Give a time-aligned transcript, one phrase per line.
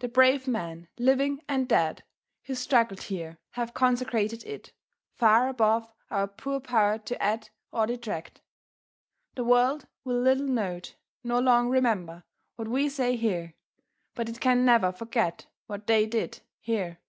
[0.00, 2.04] The brave men, living and dead,
[2.42, 4.74] who struggled here have consecrated it,
[5.14, 8.42] far above our poor power to add or detract.
[9.36, 12.24] The world will little note, nor long remember,
[12.56, 13.54] what we say here,
[14.14, 17.00] but it can never forget what they did here.